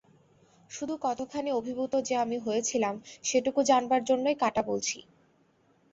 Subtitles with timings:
[0.71, 2.95] শুধু কতখানি অভিভূত যে আমি হয়েছিলাম
[3.23, 4.97] সেটুকু জানবার জন্যই কাটা বলছি।